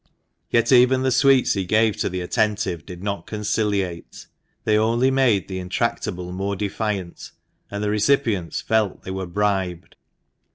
Yet 0.49 0.71
even 0.71 1.03
the 1.03 1.11
sweets 1.11 1.53
he 1.53 1.63
gave 1.63 1.95
to 1.97 2.09
the 2.09 2.21
attentive 2.21 2.87
did 2.87 3.03
not 3.03 3.27
conciliate; 3.27 4.25
they 4.63 4.75
only 4.75 5.11
made 5.11 5.47
the 5.47 5.59
intractable 5.59 6.31
more 6.31 6.55
defiant; 6.55 7.29
and 7.69 7.83
the 7.83 7.91
recipients 7.91 8.61
felt 8.61 9.03
they 9.03 9.11
were 9.11 9.27
bribed. 9.27 9.95